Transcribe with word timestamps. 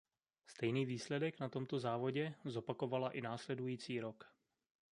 Stejný 0.47 0.85
výsledek 0.85 1.39
na 1.39 1.49
tomto 1.49 1.79
závodě 1.79 2.35
zopakovala 2.45 3.09
i 3.11 3.21
následující 3.21 3.99
rok. 3.99 4.33